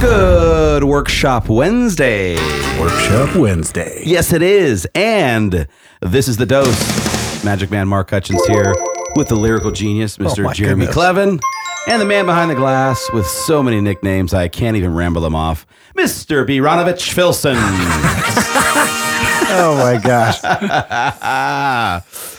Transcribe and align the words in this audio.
Good 0.00 0.84
Workshop 0.84 1.48
Wednesday. 1.48 2.36
Workshop 2.80 3.36
Wednesday. 3.36 4.02
Yes, 4.04 4.32
it 4.32 4.42
is. 4.42 4.88
And 4.94 5.66
this 6.00 6.26
is 6.26 6.36
the 6.36 6.46
dose. 6.46 7.44
Magic 7.44 7.70
Man 7.70 7.86
Mark 7.86 8.10
Hutchins 8.10 8.44
here 8.46 8.74
with 9.16 9.28
the 9.28 9.34
lyrical 9.34 9.70
genius, 9.70 10.18
oh 10.18 10.24
Mr. 10.24 10.44
my 10.44 10.52
Jeremy 10.52 10.86
goodness. 10.86 10.96
Clevin, 10.96 11.40
and 11.86 12.00
the 12.00 12.06
man 12.06 12.26
behind 12.26 12.50
the 12.50 12.54
glass 12.54 13.08
with 13.12 13.26
so 13.26 13.62
many 13.62 13.80
nicknames 13.80 14.32
I 14.34 14.48
can't 14.48 14.76
even 14.76 14.94
ramble 14.94 15.22
them 15.22 15.34
off, 15.34 15.66
Mr. 15.96 16.46
B. 16.46 16.58
Ronovich 16.58 17.12
Filson. 17.12 17.56
Oh 19.52 19.76
my 19.76 20.00
gosh. 20.00 20.40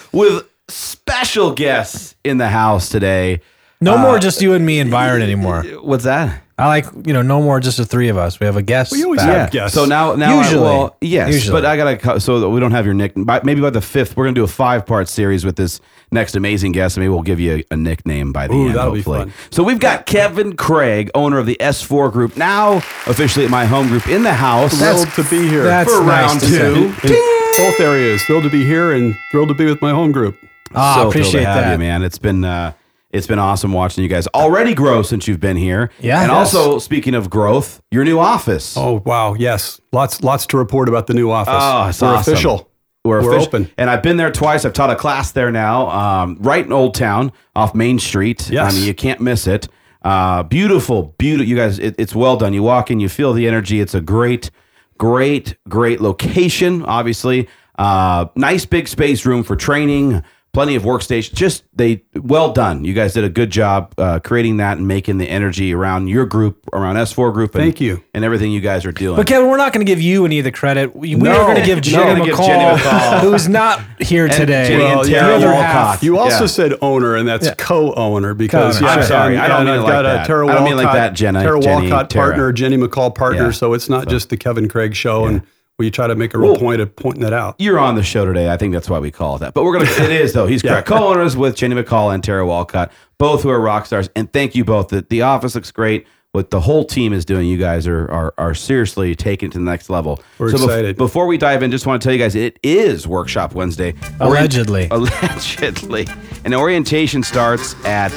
with 0.13 0.47
special 0.69 1.51
guests 1.53 2.15
in 2.23 2.37
the 2.37 2.47
house 2.47 2.87
today. 2.87 3.41
No 3.81 3.97
more 3.97 4.19
just 4.19 4.41
you 4.41 4.53
and 4.53 4.65
me 4.65 4.79
and 4.79 4.91
Byron 4.91 5.21
anymore. 5.21 5.63
What's 5.81 6.03
that? 6.03 6.41
I 6.57 6.67
like, 6.67 6.85
you 7.07 7.13
know, 7.13 7.23
no 7.23 7.41
more 7.41 7.59
just 7.59 7.77
the 7.77 7.85
three 7.87 8.09
of 8.09 8.17
us. 8.17 8.39
We 8.39 8.45
have 8.45 8.55
a 8.55 8.61
guest. 8.61 8.91
We 8.91 9.03
always 9.03 9.19
back. 9.21 9.29
have 9.29 9.51
guests. 9.51 9.73
So 9.73 9.85
now, 9.85 10.13
now, 10.13 10.35
I- 10.37 10.43
Usually. 10.43 10.61
well, 10.61 10.95
yes, 11.01 11.33
Usually. 11.33 11.59
but 11.59 11.65
I 11.65 11.75
gotta 11.75 11.97
co- 11.97 12.19
so 12.19 12.39
that 12.39 12.49
we 12.49 12.59
don't 12.59 12.69
have 12.69 12.85
your 12.85 12.93
nick. 12.93 13.13
By, 13.15 13.41
maybe 13.43 13.61
by 13.61 13.71
the 13.71 13.81
fifth, 13.81 14.15
we're 14.15 14.25
gonna 14.25 14.35
do 14.35 14.43
a 14.43 14.47
five-part 14.47 15.09
series 15.09 15.43
with 15.43 15.55
this 15.55 15.81
next 16.11 16.35
amazing 16.35 16.73
guest. 16.73 16.97
and 16.97 17.01
Maybe 17.03 17.09
we'll 17.09 17.23
give 17.23 17.39
you 17.39 17.55
a, 17.71 17.73
a 17.73 17.77
nickname 17.77 18.31
by 18.31 18.45
the 18.45 18.53
Ooh, 18.53 18.67
end. 18.67 18.75
that'll 18.75 18.91
be 18.93 18.99
hopefully. 18.99 19.19
fun. 19.21 19.33
So 19.49 19.63
we've 19.63 19.79
got 19.79 20.05
Kevin 20.05 20.55
Craig, 20.55 21.09
owner 21.15 21.39
of 21.39 21.47
the 21.47 21.57
S4 21.59 22.11
Group, 22.11 22.37
now 22.37 22.73
officially 23.07 23.45
at 23.45 23.49
my 23.49 23.65
home 23.65 23.87
group 23.87 24.07
in 24.07 24.21
the 24.21 24.33
house. 24.35 24.77
Thrilled 24.77 25.09
to 25.13 25.23
be 25.23 25.47
here. 25.47 25.63
That's 25.63 25.91
for 25.91 26.03
nice 26.03 26.27
round 26.29 26.39
to 26.41 26.45
say. 26.45 26.59
two. 26.59 27.07
in 27.07 27.53
both 27.57 27.79
areas. 27.79 28.21
Thrilled 28.25 28.43
to 28.43 28.51
be 28.51 28.63
here 28.63 28.91
and 28.91 29.15
thrilled 29.31 29.49
to 29.49 29.55
be 29.55 29.65
with 29.65 29.81
my 29.81 29.89
home 29.91 30.11
group. 30.11 30.37
Ah, 30.75 30.93
so 30.93 30.99
thrilled 31.01 31.13
appreciate 31.15 31.39
to 31.41 31.45
have 31.47 31.63
that. 31.63 31.71
you, 31.71 31.77
man. 31.79 32.03
It's 32.03 32.19
been 32.19 32.43
uh, 32.45 32.73
it's 33.13 33.27
been 33.27 33.39
awesome 33.39 33.73
watching 33.73 34.03
you 34.03 34.09
guys 34.09 34.27
already 34.27 34.73
grow 34.73 35.01
since 35.01 35.27
you've 35.27 35.39
been 35.39 35.57
here. 35.57 35.89
Yeah. 35.99 36.21
and 36.21 36.31
Yes. 36.31 36.53
also 36.55 36.79
speaking 36.79 37.13
of 37.13 37.29
growth, 37.29 37.81
your 37.91 38.03
new 38.03 38.19
office. 38.19 38.75
Oh 38.77 39.01
wow, 39.05 39.33
yes, 39.33 39.79
lots 39.91 40.23
lots 40.23 40.45
to 40.47 40.57
report 40.57 40.87
about 40.89 41.07
the 41.07 41.13
new 41.13 41.29
office. 41.31 41.53
Oh, 41.55 41.87
it's 41.89 42.01
We're 42.01 42.07
awesome. 42.09 42.33
official. 42.33 42.67
We're, 43.03 43.23
We're 43.23 43.39
open. 43.39 43.67
and 43.79 43.89
I've 43.89 44.03
been 44.03 44.17
there 44.17 44.31
twice. 44.31 44.63
I've 44.63 44.73
taught 44.73 44.91
a 44.91 44.95
class 44.95 45.31
there 45.31 45.51
now, 45.51 45.89
um, 45.89 46.37
right 46.39 46.63
in 46.63 46.71
Old 46.71 46.93
Town, 46.93 47.31
off 47.55 47.73
Main 47.73 47.97
Street. 47.97 48.47
Yes. 48.49 48.71
I 48.71 48.75
mean, 48.77 48.85
you 48.85 48.93
can't 48.93 49.19
miss 49.19 49.47
it. 49.47 49.67
Uh, 50.03 50.43
beautiful, 50.43 51.15
beautiful. 51.17 51.47
You 51.47 51.55
guys, 51.55 51.79
it, 51.79 51.95
it's 51.97 52.13
well 52.13 52.37
done. 52.37 52.53
You 52.53 52.61
walk 52.61 52.91
in, 52.91 52.99
you 52.99 53.09
feel 53.09 53.33
the 53.33 53.47
energy. 53.47 53.79
It's 53.81 53.95
a 53.95 54.01
great, 54.01 54.51
great, 54.99 55.55
great 55.67 55.99
location. 55.99 56.83
Obviously, 56.85 57.47
uh, 57.79 58.25
nice 58.35 58.65
big 58.65 58.87
space 58.87 59.25
room 59.25 59.41
for 59.43 59.55
training. 59.55 60.21
Plenty 60.53 60.75
of 60.75 60.83
workstations. 60.83 61.33
Just 61.33 61.63
they 61.73 62.03
well 62.13 62.51
done. 62.51 62.83
You 62.83 62.93
guys 62.93 63.13
did 63.13 63.23
a 63.23 63.29
good 63.29 63.51
job 63.51 63.93
uh, 63.97 64.19
creating 64.19 64.57
that 64.57 64.77
and 64.77 64.85
making 64.85 65.17
the 65.17 65.29
energy 65.29 65.73
around 65.73 66.07
your 66.09 66.25
group, 66.25 66.67
around 66.73 66.97
S4 66.97 67.31
group. 67.31 67.55
And, 67.55 67.63
Thank 67.63 67.79
you. 67.79 68.03
and 68.13 68.25
everything 68.25 68.51
you 68.51 68.59
guys 68.59 68.85
are 68.85 68.91
doing. 68.91 69.15
But 69.15 69.27
Kevin, 69.27 69.49
we're 69.49 69.55
not 69.55 69.71
going 69.71 69.85
to 69.85 69.89
give 69.89 70.01
you 70.01 70.25
any 70.25 70.39
of 70.39 70.43
the 70.43 70.51
credit. 70.51 70.93
We, 70.93 71.15
we 71.15 71.21
No, 71.21 71.31
are 71.39 71.45
going 71.45 71.55
to 71.55 71.65
give. 71.65 71.79
Jenny 71.81 72.19
We're 72.19 72.25
Jenny 72.35 72.35
McCall, 72.35 72.75
McCall. 72.77 73.19
who's 73.21 73.47
not 73.47 73.79
here 74.01 74.27
today. 74.27 74.67
Jenny 74.67 74.83
and 74.83 74.95
Well, 74.99 75.03
Tara 75.05 75.39
yeah, 75.39 75.53
Walcott. 75.53 76.03
You 76.03 76.17
also 76.17 76.41
Yeah. 76.41 76.47
said 76.47 76.73
owner, 76.81 77.15
and 77.15 77.25
that's 77.25 77.45
Yeah. 77.47 77.53
co-owner 77.57 78.33
because 78.33 78.77
Co-owner. 78.79 78.91
yeah, 78.93 78.99
I'm 79.01 79.07
sorry. 79.07 79.33
and- 79.35 79.41
I 79.43 79.47
don't 79.47 79.57
and 79.59 79.65
mean 79.67 79.75
I've 79.77 79.83
like 79.83 79.93
got 79.93 80.01
that. 80.03 80.23
a 80.25 80.27
Tara 80.27 80.47
I 80.49 80.53
don't 80.55 80.63
mean 80.65 80.75
like 80.75 80.91
that, 80.91 81.13
Jenna- 81.13 81.43
Tara 81.43 81.61
Jenny, 81.61 81.89
Walcott 81.89 82.09
Tara. 82.09 82.25
partner, 82.25 82.51
Jenny 82.51 82.75
McCall 82.77 83.15
partner. 83.15 83.45
Yeah. 83.45 83.51
So 83.51 83.73
it's 83.73 83.87
not 83.87 84.09
just 84.09 84.29
the 84.29 84.35
Kevin 84.35 84.67
Craig 84.67 84.95
show, 84.95 85.23
and 85.27 85.43
we 85.81 85.91
try 85.91 86.05
to 86.07 86.15
make 86.15 86.33
a 86.33 86.37
real 86.37 86.51
Well, 86.51 86.59
point 86.59 86.79
of 86.81 86.95
pointing 86.95 87.23
that 87.23 87.33
out. 87.33 87.55
You're 87.59 87.79
on 87.79 87.95
the 87.95 88.03
show 88.03 88.23
today. 88.25 88.51
I 88.51 88.57
think 88.57 88.71
that's 88.73 88.89
why 88.89 88.99
we 88.99 89.09
call 89.11 89.35
it 89.37 89.39
that. 89.39 89.53
But 89.53 89.63
we're 89.63 89.73
gonna. 89.79 89.89
it 89.89 90.11
is 90.11 90.33
though. 90.33 90.45
He's 90.47 90.61
correct. 90.63 90.87
Co-owners 90.87 91.35
with 91.35 91.55
Jenny 91.55 91.75
McCall 91.75 92.13
and 92.13 92.23
Tara 92.23 92.45
Walcott, 92.45 92.91
both 93.17 93.43
who 93.43 93.49
are 93.49 93.59
rock 93.59 93.85
stars. 93.87 94.09
And 94.15 94.31
thank 94.31 94.53
you 94.55 94.63
both. 94.63 94.89
The, 94.89 95.01
the 95.09 95.23
office 95.23 95.55
looks 95.55 95.71
great. 95.71 96.05
What 96.33 96.49
the 96.49 96.61
whole 96.61 96.85
team 96.85 97.11
is 97.11 97.25
doing, 97.25 97.47
you 97.47 97.57
guys 97.57 97.87
are 97.87 98.09
are, 98.09 98.33
are 98.37 98.53
seriously 98.55 99.15
taking 99.15 99.49
it 99.49 99.51
to 99.53 99.57
the 99.57 99.65
next 99.65 99.89
level. 99.89 100.21
We're 100.37 100.49
bef- 100.51 100.63
excited. 100.63 100.95
before 100.97 101.25
we 101.27 101.37
dive 101.37 101.61
in, 101.63 101.71
just 101.71 101.85
want 101.85 102.01
to 102.01 102.05
tell 102.05 102.13
you 102.13 102.19
guys, 102.19 102.35
it 102.35 102.57
is 102.63 103.05
Workshop 103.07 103.53
Wednesday. 103.53 103.95
Allegedly. 104.21 104.87
allegedly, 104.91 106.07
and 106.45 106.53
orientation 106.55 107.21
starts 107.23 107.75
at 107.85 108.13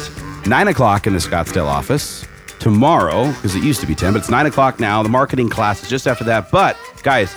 nine 0.46 0.68
o'clock 0.68 1.06
in 1.08 1.12
the 1.12 1.18
Scottsdale 1.18 1.66
office 1.66 2.24
tomorrow 2.60 3.26
because 3.32 3.56
it 3.56 3.64
used 3.64 3.80
to 3.80 3.86
be 3.86 3.96
ten, 3.96 4.12
but 4.12 4.20
it's 4.20 4.30
nine 4.30 4.46
o'clock 4.46 4.78
now. 4.78 5.02
The 5.02 5.08
marketing 5.08 5.48
class 5.48 5.82
is 5.82 5.88
just 5.90 6.06
after 6.06 6.22
that. 6.24 6.52
But 6.52 6.76
guys, 7.02 7.34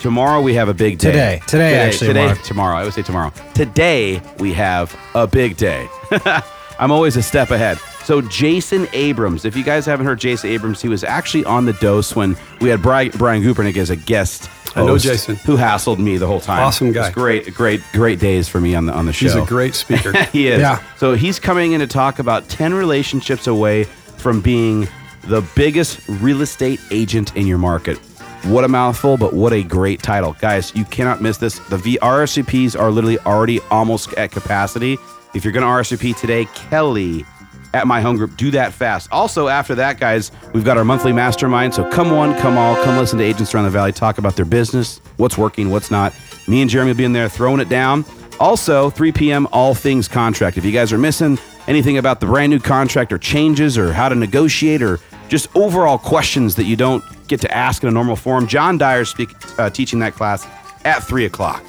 tomorrow 0.00 0.40
we 0.40 0.54
have 0.54 0.68
a 0.68 0.74
big 0.74 0.98
day. 0.98 1.10
Today. 1.10 1.42
Today, 1.46 1.74
actually, 1.78 2.08
Today, 2.08 2.26
Mark. 2.26 2.42
tomorrow. 2.42 2.76
I 2.76 2.84
would 2.84 2.94
say 2.94 3.02
tomorrow. 3.02 3.32
Today 3.54 4.20
we 4.38 4.52
have 4.54 4.96
a 5.14 5.26
big 5.26 5.56
day. 5.56 5.88
I'm 6.78 6.92
always 6.92 7.16
a 7.16 7.22
step 7.22 7.50
ahead. 7.50 7.78
So 8.04 8.22
Jason 8.22 8.88
Abrams, 8.92 9.44
if 9.44 9.56
you 9.56 9.64
guys 9.64 9.84
haven't 9.84 10.06
heard 10.06 10.18
Jason 10.18 10.50
Abrams, 10.50 10.80
he 10.80 10.88
was 10.88 11.04
actually 11.04 11.44
on 11.44 11.66
the 11.66 11.74
dose 11.74 12.16
when 12.16 12.36
we 12.60 12.68
had 12.68 12.80
Brian, 12.80 13.10
Brian 13.10 13.42
Gupernick 13.42 13.76
as 13.76 13.90
a 13.90 13.96
guest. 13.96 14.48
I 14.76 14.84
know 14.84 14.96
Jason. 14.96 15.36
who 15.36 15.56
hassled 15.56 15.98
me 15.98 16.18
the 16.18 16.26
whole 16.26 16.40
time. 16.40 16.62
Awesome 16.62 16.92
guy. 16.92 17.06
It's 17.06 17.14
great, 17.14 17.52
great, 17.54 17.82
great 17.92 18.20
days 18.20 18.48
for 18.48 18.60
me 18.60 18.74
on 18.74 18.86
the 18.86 18.92
on 18.92 19.06
the 19.06 19.12
show. 19.12 19.26
He's 19.26 19.34
a 19.34 19.44
great 19.44 19.74
speaker. 19.74 20.12
he 20.32 20.48
is. 20.48 20.60
Yeah. 20.60 20.82
So 20.98 21.14
he's 21.14 21.38
coming 21.40 21.72
in 21.72 21.80
to 21.80 21.86
talk 21.86 22.18
about 22.18 22.48
10 22.48 22.74
relationships 22.74 23.46
away 23.46 23.84
from 24.18 24.40
being 24.40 24.86
the 25.24 25.42
biggest 25.56 26.06
real 26.08 26.42
estate 26.42 26.80
agent 26.90 27.36
in 27.36 27.46
your 27.46 27.58
market. 27.58 27.98
What 28.44 28.64
a 28.64 28.68
mouthful, 28.68 29.16
but 29.16 29.34
what 29.34 29.52
a 29.52 29.62
great 29.62 30.02
title. 30.02 30.34
Guys, 30.40 30.74
you 30.74 30.84
cannot 30.84 31.20
miss 31.20 31.36
this. 31.36 31.58
The 31.68 31.76
V 31.76 31.98
RSVPs 32.00 32.78
are 32.78 32.90
literally 32.90 33.18
already 33.20 33.60
almost 33.70 34.12
at 34.14 34.30
capacity. 34.30 34.96
If 35.34 35.44
you're 35.44 35.52
going 35.52 35.64
to 35.64 35.96
RSVP 35.96 36.16
today, 36.18 36.46
Kelly 36.54 37.26
at 37.74 37.86
my 37.86 38.00
home 38.00 38.16
group, 38.16 38.36
do 38.36 38.50
that 38.52 38.72
fast. 38.72 39.10
Also, 39.12 39.48
after 39.48 39.74
that, 39.74 40.00
guys, 40.00 40.32
we've 40.54 40.64
got 40.64 40.78
our 40.78 40.84
monthly 40.84 41.12
mastermind. 41.12 41.74
So 41.74 41.88
come 41.90 42.10
one, 42.10 42.38
come 42.38 42.56
all, 42.56 42.76
come 42.82 42.96
listen 42.96 43.18
to 43.18 43.24
agents 43.24 43.54
around 43.54 43.64
the 43.64 43.70
valley 43.70 43.92
talk 43.92 44.18
about 44.18 44.36
their 44.36 44.46
business, 44.46 45.00
what's 45.16 45.36
working, 45.36 45.70
what's 45.70 45.90
not. 45.90 46.14
Me 46.46 46.62
and 46.62 46.70
Jeremy 46.70 46.92
will 46.92 46.96
be 46.96 47.04
in 47.04 47.12
there 47.12 47.28
throwing 47.28 47.60
it 47.60 47.68
down. 47.68 48.04
Also, 48.40 48.88
3 48.88 49.12
p.m., 49.12 49.48
all 49.52 49.74
things 49.74 50.08
contract. 50.08 50.56
If 50.56 50.64
you 50.64 50.72
guys 50.72 50.92
are 50.92 50.98
missing 50.98 51.38
anything 51.66 51.98
about 51.98 52.20
the 52.20 52.26
brand 52.26 52.50
new 52.50 52.60
contract 52.60 53.12
or 53.12 53.18
changes 53.18 53.76
or 53.76 53.92
how 53.92 54.08
to 54.08 54.14
negotiate 54.14 54.80
or 54.80 54.98
just 55.28 55.54
overall 55.56 55.98
questions 55.98 56.54
that 56.56 56.64
you 56.64 56.76
don't 56.76 57.04
get 57.28 57.40
to 57.42 57.56
ask 57.56 57.82
in 57.82 57.88
a 57.88 57.92
normal 57.92 58.16
forum, 58.16 58.46
John 58.46 58.78
Dyer 58.78 59.04
speak, 59.04 59.30
uh, 59.58 59.70
teaching 59.70 59.98
that 60.00 60.14
class 60.14 60.46
at 60.84 61.00
3 61.04 61.26
o'clock. 61.26 61.62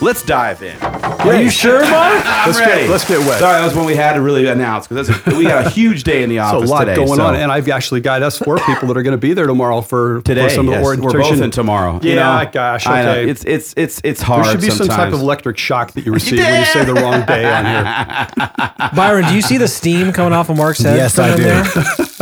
Let's 0.00 0.24
dive 0.24 0.60
in. 0.62 0.76
Are 0.82 1.40
you 1.40 1.50
sure, 1.50 1.80
Mark? 1.88 2.24
let's 2.46 2.58
ready. 2.58 2.82
get 2.82 2.90
let's 2.90 3.06
get 3.06 3.18
wet. 3.20 3.38
Sorry, 3.38 3.60
that 3.60 3.64
was 3.64 3.76
when 3.76 3.84
we 3.84 3.94
had 3.94 4.14
to 4.14 4.20
really 4.22 4.46
announce 4.48 4.88
because 4.88 5.08
we 5.26 5.44
got 5.44 5.66
a 5.66 5.70
huge 5.70 6.02
day 6.02 6.24
in 6.24 6.28
the 6.28 6.40
office. 6.40 6.68
So 6.68 6.74
a 6.74 6.76
lot 6.76 6.80
today. 6.80 6.96
going 6.96 7.14
so- 7.14 7.24
on, 7.24 7.36
and 7.36 7.52
I've 7.52 7.68
actually 7.68 8.00
got 8.00 8.20
us 8.22 8.36
four 8.36 8.58
people 8.58 8.88
that 8.88 8.96
are 8.96 9.04
going 9.04 9.12
to 9.12 9.18
be 9.18 9.34
there 9.34 9.46
tomorrow 9.46 9.82
for 9.82 10.20
today, 10.22 10.48
For 10.48 10.54
some 10.54 10.68
of 10.68 10.74
the 10.74 10.80
yes, 10.80 10.84
we're 11.00 11.12
both 11.12 11.40
in 11.40 11.50
tomorrow. 11.52 12.00
Yeah, 12.02 12.10
you 12.10 12.16
know? 12.16 12.50
gosh, 12.52 12.86
I 12.88 13.02
know. 13.02 13.10
okay. 13.12 13.30
It's 13.30 13.44
it's 13.44 13.74
it's 13.76 14.00
it's 14.02 14.20
hard. 14.20 14.46
There 14.46 14.52
should 14.52 14.60
be 14.62 14.70
some 14.70 14.88
type 14.88 15.12
of 15.12 15.20
electric 15.20 15.58
shock 15.58 15.92
that 15.92 16.04
you 16.04 16.12
receive 16.12 16.40
when 16.40 16.58
you 16.58 16.66
say 16.72 16.84
the 16.84 16.94
wrong 16.94 17.24
day 17.24 17.44
on 17.44 17.64
here. 17.64 18.90
Byron, 18.96 19.26
do 19.28 19.34
you 19.34 19.42
see 19.42 19.58
the 19.58 19.68
steam 19.68 20.12
coming 20.12 20.32
off 20.32 20.50
of 20.50 20.56
Mark's 20.56 20.80
head? 20.80 20.96
Yes, 20.96 21.18
I 21.20 21.36
do. 21.36 21.42
there? 21.44 21.64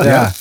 yeah. 0.06 0.32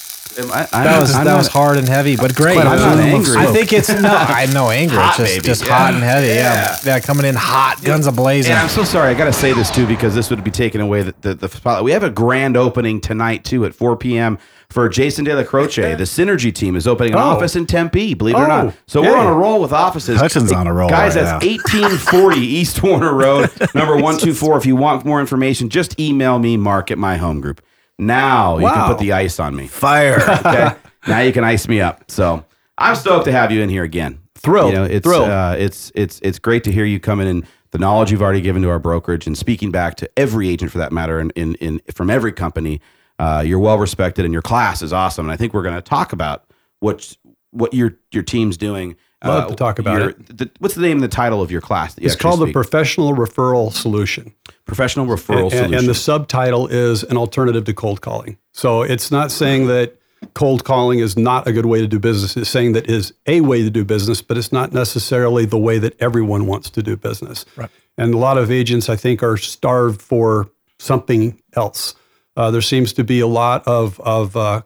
Am 0.41 0.51
I- 0.51 0.67
I'm 0.73 0.83
That 0.85 0.99
was 1.01 1.15
I'm 1.15 1.25
that 1.25 1.31
not- 1.31 1.37
was 1.37 1.47
hard 1.47 1.77
and 1.77 1.87
heavy, 1.87 2.15
but 2.15 2.35
great. 2.35 2.55
quite 2.55 2.65
a 2.67 2.69
I'm 2.69 2.79
not 2.79 2.97
angry. 2.99 3.37
I 3.37 3.45
think 3.47 3.71
it's 3.73 3.89
no, 3.89 4.09
I 4.09 4.47
know 4.53 4.69
anger. 4.69 4.95
Hot, 4.95 5.09
it's 5.09 5.17
just 5.17 5.33
baby. 5.35 5.45
just 5.47 5.65
Yeah. 5.65 5.77
hot 5.77 5.93
and 5.93 6.03
heavy. 6.03 6.27
Yeah. 6.27 6.33
Yeah. 6.35 6.77
yeah, 6.85 6.99
coming 6.99 7.25
in 7.25 7.35
hot, 7.35 7.83
guns 7.83 8.07
a 8.07 8.11
blazing. 8.11 8.51
And 8.51 8.61
I'm 8.61 8.69
so 8.69 8.83
sorry. 8.83 9.09
I 9.09 9.13
got 9.13 9.25
to 9.25 9.33
say 9.33 9.53
this 9.53 9.69
too 9.71 9.85
because 9.87 10.15
this 10.15 10.29
would 10.29 10.43
be 10.43 10.51
taking 10.51 10.81
away 10.81 11.03
the, 11.03 11.15
the, 11.21 11.33
the 11.35 11.47
spotlight. 11.49 11.83
We 11.83 11.91
have 11.91 12.03
a 12.03 12.09
grand 12.09 12.57
opening 12.57 13.01
tonight 13.01 13.43
too 13.43 13.65
at 13.65 13.73
4 13.75 13.95
p.m. 13.97 14.37
for 14.69 14.87
Jason 14.89 15.25
De 15.25 15.35
La 15.35 15.43
Croce. 15.43 15.95
The 15.95 16.03
Synergy 16.03 16.53
team 16.53 16.75
is 16.75 16.87
opening 16.87 17.13
an 17.13 17.19
Oh. 17.19 17.23
office 17.23 17.55
in 17.55 17.65
Tempe. 17.65 18.13
Believe 18.13 18.35
it 18.35 18.39
or 18.39 18.45
Oh, 18.45 18.47
not. 18.65 18.73
So 18.87 19.01
we're 19.01 19.17
on 19.17 19.27
a 19.27 19.33
roll 19.33 19.59
with 19.61 19.73
offices. 19.73 20.19
Hutchins 20.19 20.51
on 20.51 20.65
a 20.67 20.73
roll 20.73 20.89
guys. 20.89 21.15
right 21.15 21.23
that's 21.25 21.43
now. 21.45 21.49
1840 21.51 22.39
East 22.41 22.81
Warner 22.83 23.13
Road, 23.13 23.49
number 23.75 23.97
one 24.01 24.17
two 24.17 24.33
four. 24.33 24.57
If 24.57 24.65
you 24.65 24.75
want 24.75 25.05
more 25.05 25.19
information, 25.19 25.69
just 25.69 25.99
email 25.99 26.39
me, 26.39 26.57
Mark 26.57 26.89
at 26.91 26.97
my 26.97 27.17
home 27.17 27.41
group. 27.41 27.61
Now 28.01 28.57
you 28.57 28.67
can 28.67 28.87
put 28.87 28.97
the 28.97 29.13
ice 29.13 29.39
on 29.39 29.55
me. 29.55 29.67
Fire. 29.67 30.19
Okay. 30.41 30.75
now 31.07 31.19
you 31.19 31.31
can 31.31 31.43
ice 31.43 31.67
me 31.67 31.81
up. 31.81 32.09
So 32.09 32.45
I'm 32.77 32.95
stoked 32.95 33.25
to 33.25 33.31
have 33.31 33.51
you 33.51 33.61
in 33.61 33.69
here 33.69 33.83
again. 33.83 34.19
Thrilled. 34.35 34.73
You 34.73 34.79
know, 34.79 34.83
it's 34.85 35.05
Thrilled. 35.05 35.29
Uh, 35.29 35.55
it's 35.57 35.91
it's 35.93 36.19
it's 36.23 36.39
great 36.39 36.63
to 36.63 36.71
hear 36.71 36.85
you 36.85 36.99
come 36.99 37.19
in 37.19 37.27
and 37.27 37.47
the 37.71 37.77
knowledge 37.77 38.11
you've 38.11 38.21
already 38.21 38.41
given 38.41 38.61
to 38.63 38.69
our 38.69 38.79
brokerage 38.79 39.27
and 39.27 39.37
speaking 39.37 39.71
back 39.71 39.95
to 39.95 40.09
every 40.17 40.49
agent 40.49 40.71
for 40.71 40.79
that 40.79 40.91
matter 40.91 41.19
and 41.19 41.31
in, 41.35 41.55
in 41.55 41.81
from 41.93 42.09
every 42.09 42.31
company. 42.31 42.81
Uh, 43.19 43.43
you're 43.45 43.59
well 43.59 43.77
respected 43.77 44.25
and 44.25 44.33
your 44.33 44.41
class 44.41 44.81
is 44.81 44.91
awesome. 44.91 45.25
And 45.25 45.31
I 45.31 45.37
think 45.37 45.53
we're 45.53 45.63
going 45.63 45.75
to 45.75 45.81
talk 45.81 46.11
about 46.11 46.45
what 46.79 47.15
what 47.51 47.73
your 47.73 47.97
your 48.11 48.23
team's 48.23 48.57
doing. 48.57 48.95
Love 49.23 49.49
to 49.49 49.55
talk 49.55 49.79
about 49.79 49.99
your- 49.99 50.09
it. 50.09 50.37
The, 50.37 50.49
what's 50.59 50.75
the 50.75 50.81
name 50.81 50.93
and 50.97 51.03
the 51.03 51.07
title 51.07 51.41
of 51.41 51.51
your 51.51 51.61
class? 51.61 51.95
you 51.97 52.05
It's 52.05 52.15
actually 52.15 52.29
called 52.37 52.47
the? 52.49 52.51
Professional 52.53 53.13
Referral 53.13 53.71
Solution. 53.71 54.33
professional 54.65 55.05
referral 55.05 55.43
and, 55.43 55.51
solution. 55.51 55.73
and 55.75 55.87
the 55.87 55.93
subtitle 55.93 56.67
is 56.67 57.03
an 57.03 57.17
alternative 57.17 57.65
to 57.65 57.73
cold 57.73 58.01
calling. 58.01 58.37
So 58.53 58.81
it's 58.83 59.11
not 59.11 59.31
saying 59.31 59.67
that 59.67 59.95
cold 60.33 60.63
calling 60.63 60.99
is 60.99 61.17
not 61.17 61.47
a 61.47 61.51
good 61.51 61.65
way 61.65 61.81
to 61.81 61.87
do 61.87 61.99
business. 61.99 62.37
It's 62.37 62.49
saying 62.49 62.71
that 62.73 62.89
is 62.89 63.13
a 63.27 63.41
way 63.41 63.63
to 63.63 63.69
do 63.69 63.83
business, 63.83 64.21
but 64.21 64.37
it's 64.37 64.51
not 64.51 64.71
necessarily 64.71 65.45
the 65.45 65.57
way 65.57 65.77
that 65.79 65.99
everyone 66.01 66.47
wants 66.47 66.69
to 66.71 66.81
do 66.83 66.95
business. 66.95 67.45
Right. 67.55 67.69
And 67.97 68.13
a 68.13 68.17
lot 68.17 68.37
of 68.37 68.49
agents, 68.49 68.87
I 68.89 68.95
think, 68.95 69.21
are 69.23 69.35
starved 69.37 70.01
for 70.01 70.49
something 70.79 71.41
else. 71.53 71.93
Uh, 72.37 72.49
there 72.49 72.61
seems 72.61 72.93
to 72.93 73.03
be 73.03 73.19
a 73.19 73.27
lot 73.27 73.67
of, 73.67 73.99
of 73.99 74.37
uh, 74.37 74.61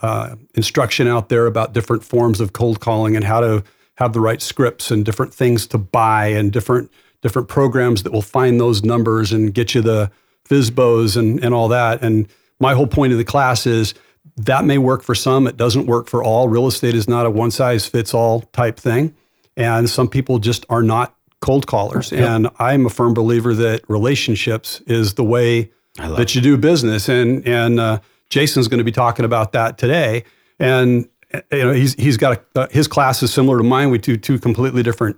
uh, 0.00 0.36
instruction 0.54 1.08
out 1.08 1.28
there 1.30 1.46
about 1.46 1.72
different 1.72 2.04
forms 2.04 2.40
of 2.40 2.52
cold 2.52 2.80
calling 2.80 3.16
and 3.16 3.24
how 3.24 3.40
to 3.40 3.64
have 3.96 4.12
the 4.12 4.20
right 4.20 4.40
scripts 4.40 4.90
and 4.90 5.04
different 5.04 5.34
things 5.34 5.66
to 5.68 5.78
buy 5.78 6.28
and 6.28 6.52
different 6.52 6.90
different 7.22 7.48
programs 7.48 8.02
that 8.02 8.12
will 8.12 8.22
find 8.22 8.60
those 8.60 8.84
numbers 8.84 9.32
and 9.32 9.52
get 9.52 9.74
you 9.74 9.80
the 9.80 10.10
FSBOs 10.48 11.16
and, 11.16 11.42
and 11.42 11.52
all 11.54 11.68
that. 11.68 12.02
And 12.02 12.28
my 12.60 12.74
whole 12.74 12.86
point 12.86 13.12
of 13.12 13.18
the 13.18 13.24
class 13.24 13.66
is 13.66 13.94
that 14.36 14.64
may 14.64 14.78
work 14.78 15.02
for 15.02 15.14
some, 15.14 15.46
it 15.46 15.56
doesn't 15.56 15.86
work 15.86 16.08
for 16.08 16.22
all. 16.22 16.48
Real 16.48 16.66
estate 16.66 16.94
is 16.94 17.08
not 17.08 17.26
a 17.26 17.30
one 17.30 17.50
size 17.50 17.86
fits 17.86 18.14
all 18.14 18.42
type 18.52 18.78
thing. 18.78 19.14
And 19.56 19.88
some 19.88 20.08
people 20.08 20.38
just 20.38 20.66
are 20.68 20.82
not 20.82 21.16
cold 21.40 21.66
callers. 21.66 22.12
Yep. 22.12 22.28
And 22.28 22.48
I'm 22.58 22.86
a 22.86 22.90
firm 22.90 23.14
believer 23.14 23.54
that 23.54 23.88
relationships 23.88 24.82
is 24.86 25.14
the 25.14 25.24
way 25.24 25.70
that 25.96 26.34
you 26.34 26.42
do 26.42 26.58
business. 26.58 27.08
And, 27.08 27.46
and 27.48 27.80
uh, 27.80 28.00
Jason's 28.28 28.68
going 28.68 28.78
to 28.78 28.84
be 28.84 28.92
talking 28.92 29.24
about 29.24 29.52
that 29.52 29.78
today. 29.78 30.24
And 30.58 31.08
you 31.52 31.64
know, 31.64 31.72
he's, 31.72 31.94
he's 31.94 32.16
got 32.16 32.38
a, 32.54 32.60
uh, 32.60 32.68
his 32.70 32.88
class 32.88 33.22
is 33.22 33.32
similar 33.32 33.58
to 33.58 33.64
mine. 33.64 33.90
We 33.90 33.98
do 33.98 34.16
two 34.16 34.38
completely 34.38 34.82
different 34.82 35.16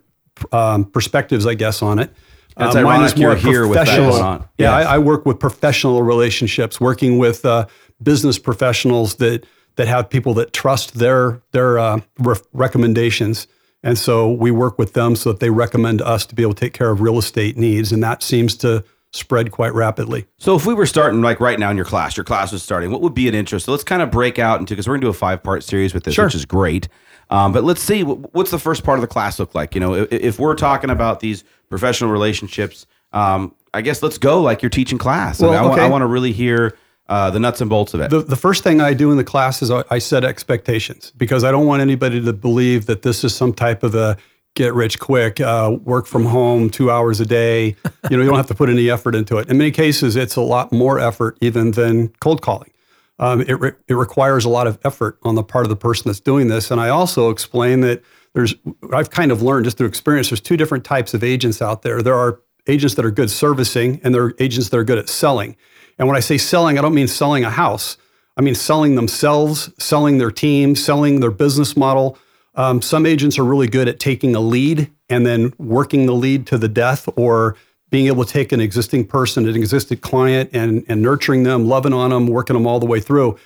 um, 0.53 0.85
perspectives, 0.85 1.47
I 1.47 1.55
guess, 1.55 1.82
on 1.82 1.99
it. 1.99 2.12
That's 2.56 2.75
uh, 2.75 2.82
mine 2.82 3.05
is 3.05 3.17
more 3.17 3.37
here 3.37 3.69
with 3.69 3.79
that 3.79 3.97
going 3.97 4.23
on. 4.23 4.49
Yeah, 4.59 4.75
I, 4.75 4.97
I, 4.97 4.99
work 4.99 5.25
with 5.25 5.38
professional 5.38 6.03
relationships, 6.03 6.81
working 6.81 7.19
with 7.19 7.47
uh, 7.47 7.67
business 8.03 8.38
professionals 8.38 9.17
that 9.17 9.47
that 9.76 9.87
have 9.87 10.11
people 10.11 10.35
that 10.35 10.53
trust 10.53 10.94
their 10.94 11.41
their 11.53 11.79
uh, 11.79 12.00
re- 12.19 12.35
recommendations, 12.53 13.47
and 13.85 13.97
so 13.97 14.32
we 14.32 14.50
work 14.50 14.76
with 14.76 14.94
them 14.94 15.14
so 15.14 15.31
that 15.31 15.38
they 15.38 15.50
recommend 15.50 16.03
us 16.03 16.26
to 16.26 16.35
be 16.35 16.43
able 16.43 16.55
to 16.55 16.61
take 16.61 16.73
care 16.73 16.91
of 16.91 17.00
real 17.00 17.17
estate 17.17 17.56
needs, 17.56 17.93
and 17.93 18.03
that 18.03 18.25
seems 18.25 18.56
to 18.56 18.85
spread 19.12 19.50
quite 19.50 19.75
rapidly. 19.75 20.26
So 20.38 20.55
if 20.55 20.66
we 20.66 20.75
were 20.75 20.87
starting 20.87 21.22
like 21.22 21.40
right 21.40 21.58
now 21.58 21.70
in 21.70 21.76
your 21.76 21.87
class, 21.87 22.16
your 22.16 22.25
class 22.25 22.52
was 22.52 22.62
starting, 22.62 22.90
what 22.90 23.00
would 23.00 23.14
be 23.14 23.28
an 23.28 23.34
interest? 23.34 23.66
So 23.66 23.72
let's 23.72 23.84
kind 23.84 24.02
of 24.02 24.10
break 24.10 24.38
out 24.38 24.60
into 24.60 24.75
because 24.75 24.87
we're 24.87 24.94
going 24.94 25.02
to 25.02 25.06
do 25.06 25.10
a 25.10 25.14
five 25.14 25.43
part 25.43 25.64
series 25.64 25.94
with 25.94 26.05
this, 26.05 26.14
sure. 26.14 26.26
which 26.26 26.34
is 26.34 26.44
great. 26.44 26.88
Um, 27.31 27.52
but 27.52 27.64
let's 27.64 27.82
see 27.82 28.05
what's 28.05 28.50
the 28.50 28.58
first 28.58 28.84
part 28.84 28.99
of 28.99 29.02
the 29.02 29.08
class 29.08 29.38
look 29.38 29.55
like. 29.55 29.75
You 29.75 29.81
know, 29.81 29.94
if, 29.94 30.12
if 30.12 30.38
we're 30.38 30.55
talking 30.55 30.90
about 30.90 31.20
these 31.20 31.44
professional 31.69 32.10
relationships, 32.10 32.87
um, 33.12 33.55
I 33.75 33.82
guess 33.82 34.02
let's 34.02 34.19
go 34.19 34.40
like 34.40 34.62
you're 34.62 34.70
teaching 34.70 34.99
class. 34.99 35.40
Well, 35.40 35.52
I, 35.52 35.62
mean, 35.62 35.72
okay. 35.72 35.82
I 35.82 35.88
want 35.88 36.02
to 36.02 36.06
really 36.06 36.32
hear. 36.32 36.76
Uh, 37.11 37.31
the 37.31 37.40
nuts 37.40 37.62
and 37.62 37.70
bolts 37.70 37.94
of 37.94 38.02
it. 38.02 38.11
The, 38.11 38.20
the 38.20 38.37
first 38.37 38.62
thing 38.62 38.82
I 38.82 38.93
do 38.93 39.11
in 39.11 39.16
the 39.16 39.25
class 39.25 39.62
is 39.62 39.70
I, 39.70 39.82
I 39.88 39.99
set 39.99 40.25
expectations 40.25 41.11
because 41.16 41.43
I 41.43 41.50
don't 41.50 41.64
want 41.64 41.81
anybody 41.81 42.22
to 42.22 42.32
believe 42.34 42.84
that 42.84 43.00
this 43.00 43.25
is 43.25 43.34
some 43.34 43.54
type 43.54 43.82
of 43.82 43.94
a 43.94 44.19
get 44.55 44.75
rich 44.75 44.99
quick, 44.99 45.41
uh, 45.41 45.77
work 45.85 46.06
from 46.06 46.25
home 46.25 46.69
two 46.69 46.91
hours 46.91 47.21
a 47.21 47.27
day. 47.27 47.77
You 48.11 48.17
know, 48.17 48.23
you 48.23 48.29
don't 48.29 48.37
have 48.37 48.49
to 48.49 48.55
put 48.55 48.69
any 48.69 48.91
effort 48.91 49.15
into 49.15 49.39
it. 49.39 49.49
In 49.49 49.59
many 49.59 49.71
cases, 49.71 50.17
it's 50.17 50.37
a 50.37 50.41
lot 50.41 50.73
more 50.73 50.99
effort 50.99 51.39
even 51.41 51.73
than 51.73 52.09
cold 52.21 52.43
calling. 52.43 52.73
Um, 53.21 53.41
it, 53.43 53.55
re- 53.55 53.73
it 53.89 53.95
requires 53.95 54.45
a 54.45 54.49
lot 54.49 54.67
of 54.67 54.79
effort 54.85 55.19
on 55.23 55.35
the 55.35 55.43
part 55.43 55.65
of 55.65 55.71
the 55.71 55.77
person 55.77 56.05
that's 56.06 56.21
doing 56.21 56.49
this. 56.49 56.71
And 56.71 56.81
I 56.81 56.89
also 56.89 57.31
explain 57.31 57.81
that 57.83 58.03
there's, 58.35 58.55
I've 58.93 59.11
kind 59.11 59.33
of 59.33 59.43
learned 59.43 59.65
just 59.65 59.79
through 59.79 59.89
experience, 59.89 60.29
there's 60.29 60.41
two 60.41 60.56
different 60.56 60.85
types 60.85 61.15
of 61.15 61.25
agents 61.25 61.61
out 61.61 61.83
there. 61.83 62.03
There 62.03 62.15
are 62.15 62.41
agents 62.67 62.95
that 62.95 63.05
are 63.05 63.11
good 63.11 63.31
servicing 63.31 64.00
and 64.05 64.15
there 64.15 64.25
are 64.25 64.35
agents 64.39 64.69
that 64.69 64.77
are 64.77 64.85
good 64.85 64.99
at 64.99 65.09
selling. 65.09 65.56
And 65.99 66.06
when 66.06 66.17
I 66.17 66.21
say 66.21 66.39
selling, 66.39 66.79
I 66.79 66.83
don't 66.83 66.95
mean 66.95 67.09
selling 67.09 67.45
a 67.45 67.50
house. 67.50 67.97
I 68.37 68.41
mean 68.41 68.55
selling 68.55 68.95
themselves, 68.95 69.71
selling 69.79 70.19
their 70.19 70.31
team, 70.31 70.77
selling 70.77 71.21
their 71.21 71.33
business 71.33 71.77
model. 71.77 72.19
Um, 72.58 72.82
some 72.82 73.06
agents 73.06 73.38
are 73.38 73.44
really 73.44 73.69
good 73.69 73.87
at 73.87 74.00
taking 74.00 74.34
a 74.34 74.40
lead 74.40 74.90
and 75.08 75.25
then 75.25 75.55
working 75.58 76.06
the 76.06 76.12
lead 76.12 76.49
to 76.49 76.58
the 76.58 76.69
death 76.69 77.08
or 77.16 77.56
being 77.90 78.08
able 78.08 78.25
to 78.25 78.31
take 78.31 78.50
an 78.50 78.60
existing 78.60 79.06
person, 79.06 79.49
an 79.49 79.55
existing 79.55 79.99
client, 79.99 80.50
and, 80.52 80.84
and 80.88 81.00
nurturing 81.00 81.44
them, 81.44 81.69
loving 81.69 81.94
on 81.94 82.10
them, 82.10 82.26
working 82.26 82.55
them 82.55 82.66
all 82.66 82.81
the 82.81 82.87
way 82.87 82.99
through. 82.99 83.38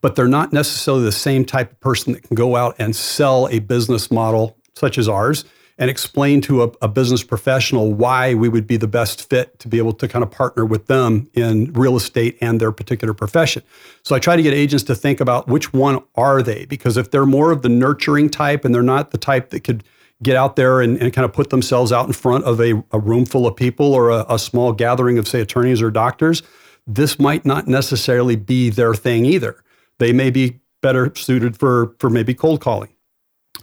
But 0.00 0.16
they're 0.16 0.26
not 0.26 0.50
necessarily 0.50 1.04
the 1.04 1.12
same 1.12 1.44
type 1.44 1.72
of 1.72 1.80
person 1.80 2.14
that 2.14 2.22
can 2.22 2.34
go 2.34 2.56
out 2.56 2.74
and 2.78 2.96
sell 2.96 3.48
a 3.48 3.58
business 3.58 4.10
model 4.10 4.56
such 4.74 4.96
as 4.96 5.08
ours 5.08 5.44
and 5.78 5.88
explain 5.88 6.40
to 6.42 6.64
a, 6.64 6.70
a, 6.82 6.88
business 6.88 7.22
professional 7.22 7.92
why 7.92 8.34
we 8.34 8.48
would 8.48 8.66
be 8.66 8.76
the 8.76 8.88
best 8.88 9.28
fit 9.30 9.58
to 9.60 9.68
be 9.68 9.78
able 9.78 9.92
to 9.92 10.08
kind 10.08 10.24
of 10.24 10.30
partner 10.30 10.64
with 10.64 10.86
them 10.86 11.30
in 11.34 11.72
real 11.72 11.96
estate 11.96 12.36
and 12.40 12.60
their 12.60 12.72
particular 12.72 13.14
profession. 13.14 13.62
So 14.02 14.16
I 14.16 14.18
try 14.18 14.34
to 14.34 14.42
get 14.42 14.52
agents 14.52 14.82
to 14.84 14.96
think 14.96 15.20
about 15.20 15.46
which 15.46 15.72
one 15.72 16.02
are 16.16 16.42
they? 16.42 16.64
Because 16.66 16.96
if 16.96 17.12
they're 17.12 17.26
more 17.26 17.52
of 17.52 17.62
the 17.62 17.68
nurturing 17.68 18.28
type 18.28 18.64
and 18.64 18.74
they're 18.74 18.82
not 18.82 19.12
the 19.12 19.18
type 19.18 19.50
that 19.50 19.60
could 19.60 19.84
get 20.20 20.34
out 20.34 20.56
there 20.56 20.80
and, 20.80 21.00
and 21.00 21.12
kind 21.12 21.24
of 21.24 21.32
put 21.32 21.50
themselves 21.50 21.92
out 21.92 22.06
in 22.06 22.12
front 22.12 22.44
of 22.44 22.60
a, 22.60 22.82
a 22.90 22.98
room 22.98 23.24
full 23.24 23.46
of 23.46 23.54
people 23.54 23.94
or 23.94 24.10
a, 24.10 24.26
a 24.28 24.38
small 24.38 24.72
gathering 24.72 25.16
of, 25.16 25.28
say, 25.28 25.40
attorneys 25.40 25.80
or 25.80 25.92
doctors, 25.92 26.42
this 26.88 27.20
might 27.20 27.44
not 27.44 27.68
necessarily 27.68 28.34
be 28.34 28.68
their 28.68 28.94
thing 28.94 29.24
either. 29.24 29.62
They 29.98 30.12
may 30.12 30.30
be 30.30 30.58
better 30.80 31.12
suited 31.14 31.56
for, 31.56 31.94
for 32.00 32.10
maybe 32.10 32.34
cold 32.34 32.60
calling. 32.60 32.90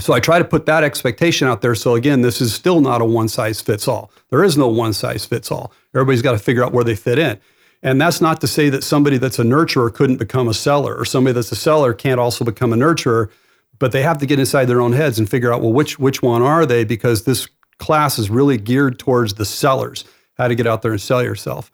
So 0.02 0.14
I 0.14 0.20
try 0.20 0.40
to 0.40 0.46
put 0.46 0.66
that 0.66 0.84
expectation 0.84 1.48
out 1.48 1.62
there. 1.62 1.76
So 1.76 1.96
again, 1.96 2.22
this 2.22 2.42
is 2.42 2.54
still 2.54 2.82
not 2.82 3.02
a 3.02 3.06
one 3.06 3.28
size 3.28 3.62
fits 3.62 3.88
all. 3.88 4.12
There 4.30 4.44
is 4.44 4.58
no 4.58 4.68
one 4.68 4.94
size 4.94 5.26
fits 5.26 5.52
all. 5.52 5.72
Everybody's 5.94 6.22
got 6.22 6.34
to 6.34 6.40
figure 6.40 6.64
out 6.64 6.74
where 6.74 6.84
they 6.84 6.96
fit 6.96 7.18
in. 7.18 7.40
And 7.82 8.02
that's 8.02 8.20
not 8.20 8.42
to 8.42 8.48
say 8.48 8.70
that 8.70 8.84
somebody 8.84 9.18
that's 9.18 9.40
a 9.40 9.44
nurturer 9.44 9.94
couldn't 9.94 10.18
become 10.18 10.48
a 10.48 10.54
seller 10.54 10.96
or 10.96 11.06
somebody 11.06 11.34
that's 11.34 11.52
a 11.52 11.56
seller 11.56 11.94
can't 11.94 12.20
also 12.20 12.44
become 12.44 12.74
a 12.74 12.76
nurturer, 12.76 13.30
but 13.80 13.92
they 13.92 14.02
have 14.02 14.18
to 14.18 14.26
get 14.26 14.40
inside 14.40 14.66
their 14.66 14.82
own 14.82 14.94
heads 14.94 15.20
and 15.20 15.30
figure 15.30 15.54
out, 15.54 15.62
well, 15.62 15.74
which, 15.74 16.00
which 16.00 16.22
one 16.22 16.42
are 16.42 16.66
they? 16.66 16.84
Because 16.84 17.24
this 17.24 17.48
class 17.78 18.18
is 18.18 18.30
really 18.30 18.58
geared 18.58 18.98
towards 19.00 19.36
the 19.36 19.46
sellers, 19.46 20.04
how 20.38 20.48
to 20.48 20.56
get 20.56 20.68
out 20.68 20.82
there 20.82 20.92
and 20.92 21.02
sell 21.02 21.24
yourself. 21.24 21.72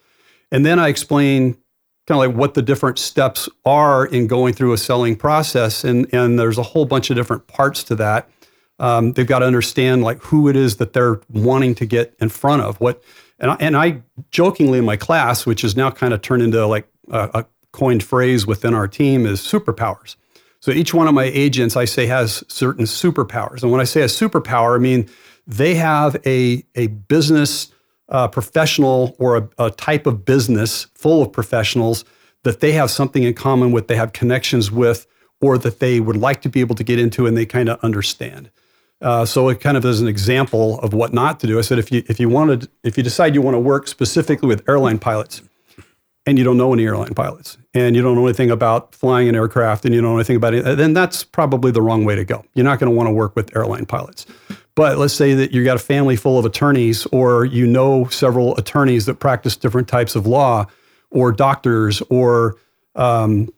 And 0.52 0.66
then 0.66 0.80
I 0.80 0.90
explain 0.90 1.58
kind 2.08 2.22
of 2.22 2.30
like 2.30 2.36
what 2.36 2.54
the 2.54 2.62
different 2.62 2.98
steps 3.00 3.48
are 3.66 4.06
in 4.06 4.28
going 4.28 4.54
through 4.54 4.74
a 4.74 4.78
selling 4.78 5.16
process. 5.16 5.84
And, 5.84 6.12
and 6.14 6.40
there's 6.40 6.58
a 6.58 6.64
whole 6.64 6.86
bunch 6.86 7.10
of 7.10 7.16
different 7.16 7.48
parts 7.48 7.84
to 7.86 7.96
that. 7.96 8.30
Um, 8.80 9.14
they've 9.14 9.28
got 9.28 9.40
to 9.40 9.46
understand 9.46 10.04
like 10.04 10.22
who 10.24 10.50
it 10.50 10.56
is 10.56 10.78
that 10.78 10.94
they're 10.94 11.22
wanting 11.30 11.76
to 11.76 11.86
get 11.86 12.16
in 12.20 12.30
front 12.30 12.64
of. 12.64 12.80
What 12.82 13.04
and 13.40 13.52
I, 13.52 13.58
and 13.60 13.78
I 13.78 14.02
jokingly 14.32 14.80
in 14.80 14.86
my 14.86 14.98
class, 14.98 15.46
which 15.46 15.64
is 15.64 15.76
now 15.76 15.92
kind 15.92 16.14
of 16.14 16.22
turned 16.22 16.42
into 16.42 16.66
like 16.66 16.88
a, 17.12 17.30
a 17.34 17.46
coined 17.72 18.04
phrase 18.04 18.48
within 18.48 18.74
our 18.74 18.88
team, 18.88 19.26
is 19.26 19.40
superpowers. 19.40 20.16
So 20.60 20.72
each 20.72 20.94
one 20.94 21.08
of 21.08 21.14
my 21.14 21.26
agents, 21.26 21.76
I 21.76 21.86
say, 21.86 22.06
has 22.08 22.44
certain 22.48 22.86
superpowers. 22.86 23.62
And 23.64 23.72
when 23.72 23.82
I 23.82 23.84
say 23.84 24.02
a 24.02 24.06
superpower, 24.06 24.76
I 24.76 24.80
mean 24.80 25.08
they 25.46 25.76
have 25.76 26.18
a 26.26 26.66
a 26.76 26.88
business 26.88 27.72
uh, 28.12 28.28
professional 28.28 29.16
or 29.18 29.38
a, 29.38 29.50
a 29.58 29.72
type 29.72 30.06
of 30.06 30.26
business 30.26 30.88
full 30.94 31.22
of 31.22 31.32
professionals 31.32 32.06
that 32.44 32.60
they 32.60 32.74
have 32.74 32.92
something 32.92 33.24
in 33.24 33.34
common 33.34 33.72
with, 33.72 33.88
they 33.88 33.96
have 33.96 34.14
connections 34.14 34.72
with, 34.72 35.08
or 35.42 35.58
that 35.58 35.80
they 35.80 36.00
would 36.00 36.18
like 36.18 36.42
to 36.42 36.50
be 36.50 36.60
able 36.60 36.76
to 36.76 36.84
get 36.84 37.00
into 37.00 37.26
and 37.26 37.36
they 37.36 37.46
kind 37.46 37.70
of 37.70 37.80
understand. 37.84 38.52
Uh, 39.02 39.26
so 39.26 39.50
it 39.50 39.60
kind 39.60 39.78
of 39.78 39.84
is 39.86 40.00
an 40.00 40.08
example 40.08 40.80
of 40.82 40.94
what 40.94 41.12
not 41.14 41.40
to 41.40 41.48
do. 41.48 41.58
I 41.58 41.62
said 41.62 41.80
if 41.80 41.92
you 41.92 42.04
if 42.08 42.20
you 42.20 42.30
wanted 42.30 42.70
if 42.84 42.98
you 42.98 43.04
decide 43.04 43.34
you 43.34 43.42
want 43.42 43.56
to 43.56 43.60
work 43.60 43.88
specifically 43.88 44.48
with 44.48 44.68
airline 44.70 45.00
pilots, 45.00 45.42
and 46.28 46.38
you 46.38 46.44
don't 46.44 46.58
know 46.58 46.72
any 46.72 46.86
airline 46.86 47.16
pilots, 47.16 47.58
and 47.74 47.96
you 47.96 48.04
don't 48.04 48.16
know 48.16 48.28
anything 48.28 48.52
about 48.52 48.94
flying 48.94 49.28
an 49.28 49.36
aircraft, 49.36 49.86
and 49.86 49.96
you 49.96 50.02
don't 50.02 50.12
know 50.12 50.18
anything 50.18 50.36
about 50.36 50.54
it, 50.54 50.78
then 50.78 50.94
that's 50.94 51.24
probably 51.24 51.72
the 51.72 51.82
wrong 51.82 52.06
way 52.06 52.14
to 52.14 52.24
go. 52.24 52.46
You're 52.54 52.64
not 52.64 52.80
going 52.80 52.92
to 52.92 52.96
want 52.96 53.08
to 53.08 53.14
work 53.14 53.36
with 53.36 53.56
airline 53.56 53.88
pilots. 53.88 54.28
But 54.76 54.98
let's 54.98 55.14
say 55.14 55.34
that 55.34 55.52
you've 55.52 55.66
got 55.66 55.76
a 55.76 55.80
family 55.80 56.16
full 56.16 56.40
of 56.40 56.46
attorneys, 56.46 57.06
or 57.08 57.46
you 57.46 57.68
know 57.68 58.06
several 58.08 58.56
attorneys 58.58 59.06
that 59.06 59.16
practice 59.16 59.58
different 59.58 59.88
types 59.88 60.16
of 60.16 60.26
law, 60.26 60.66
or 61.10 61.32
doctors, 61.32 62.02
or 62.10 62.56
um, 62.96 63.50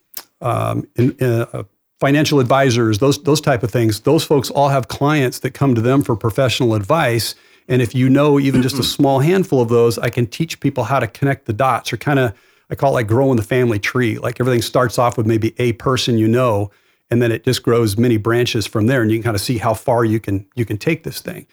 um, 0.42 0.88
in, 0.96 1.12
in, 1.20 1.32
uh, 1.54 1.64
financial 2.00 2.40
advisors, 2.40 2.98
those 3.00 3.22
those 3.24 3.42
type 3.42 3.64
of 3.64 3.72
things. 3.72 4.02
Those 4.02 4.24
folks 4.24 4.50
all 4.50 4.70
have 4.70 4.88
clients 4.88 5.40
that 5.40 5.52
come 5.52 5.76
to 5.76 5.82
them 5.82 6.02
for 6.02 6.16
professional 6.16 6.74
advice. 6.74 7.36
And 7.70 7.82
if 7.82 7.96
you 7.96 8.10
know 8.10 8.40
even 8.40 8.62
just 8.62 8.78
a 8.78 8.84
small 8.84 9.20
handful 9.20 9.62
of 9.62 9.70
those, 9.70 9.98
I 9.98 10.10
can 10.10 10.28
teach 10.28 10.60
people 10.60 10.84
how 10.84 11.00
to 11.00 11.08
connect 11.08 11.46
the 11.46 11.54
dots, 11.54 11.94
or 11.94 11.98
kind 11.98 12.20
of 12.20 12.34
I 12.70 12.76
call 12.76 12.92
it 12.92 12.96
like 12.96 13.08
growing 13.08 13.38
the 13.38 13.44
family 13.44 13.80
tree. 13.80 14.18
Like 14.18 14.40
everything 14.40 14.62
starts 14.62 14.98
off 14.98 15.16
with 15.16 15.28
maybe 15.28 15.54
a 15.60 15.74
person 15.74 16.18
you 16.18 16.28
know, 16.28 16.72
and 17.14 17.22
then 17.22 17.32
it 17.32 17.44
just 17.44 17.62
grows 17.62 17.96
many 17.96 18.18
branches 18.18 18.66
from 18.66 18.88
there 18.88 19.04
and 19.04 19.12
you 19.12 19.18
can 19.18 19.24
kind 19.24 19.36
of 19.36 19.42
see 19.42 19.60
how 19.60 19.76
far 19.76 20.04
you 20.04 20.20
can 20.20 20.48
you 20.56 20.66
can 20.66 20.78
take 20.78 21.04
this 21.04 21.22
thing. 21.22 21.46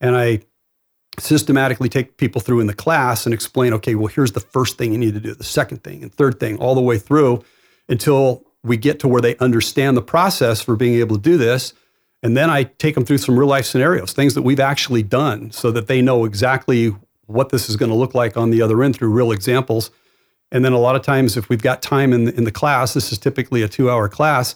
And 0.00 0.16
i 0.16 0.40
systematically 1.18 1.90
take 1.90 2.16
people 2.16 2.40
through 2.40 2.60
in 2.60 2.66
the 2.66 2.72
class 2.72 3.26
and 3.26 3.34
explain 3.34 3.74
okay 3.74 3.94
well 3.94 4.06
here's 4.06 4.32
the 4.32 4.40
first 4.40 4.78
thing 4.78 4.92
you 4.92 4.98
need 4.98 5.12
to 5.12 5.20
do 5.20 5.34
the 5.34 5.44
second 5.44 5.84
thing 5.84 6.02
and 6.02 6.14
third 6.14 6.40
thing 6.40 6.56
all 6.56 6.74
the 6.74 6.80
way 6.80 6.96
through 6.96 7.44
until 7.90 8.42
we 8.64 8.78
get 8.78 8.98
to 9.00 9.06
where 9.06 9.20
they 9.20 9.36
understand 9.36 9.98
the 9.98 10.02
process 10.02 10.62
for 10.62 10.76
being 10.76 10.94
able 10.94 11.16
to 11.16 11.22
do 11.22 11.36
this. 11.36 11.74
And 12.22 12.34
then 12.34 12.48
i 12.48 12.62
take 12.62 12.94
them 12.94 13.04
through 13.04 13.18
some 13.18 13.38
real 13.38 13.48
life 13.48 13.66
scenarios 13.66 14.14
things 14.14 14.32
that 14.32 14.42
we've 14.42 14.66
actually 14.72 15.02
done 15.02 15.50
so 15.50 15.70
that 15.72 15.88
they 15.88 16.00
know 16.00 16.24
exactly 16.24 16.94
what 17.26 17.50
this 17.50 17.68
is 17.68 17.76
going 17.76 17.90
to 17.90 18.00
look 18.02 18.14
like 18.14 18.38
on 18.38 18.48
the 18.48 18.62
other 18.62 18.82
end 18.82 18.96
through 18.96 19.10
real 19.10 19.30
examples. 19.30 19.90
And 20.50 20.64
then 20.64 20.72
a 20.72 20.78
lot 20.78 20.96
of 20.96 21.02
times 21.02 21.36
if 21.36 21.50
we've 21.50 21.62
got 21.62 21.82
time 21.82 22.14
in 22.14 22.24
the, 22.24 22.34
in 22.34 22.44
the 22.44 22.50
class 22.50 22.94
this 22.94 23.12
is 23.12 23.18
typically 23.18 23.60
a 23.60 23.68
two 23.68 23.90
hour 23.90 24.08
class 24.08 24.54